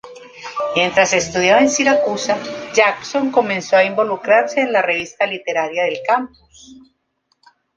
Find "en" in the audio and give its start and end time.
1.61-1.69, 4.61-4.71